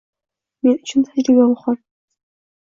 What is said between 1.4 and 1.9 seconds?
muhim.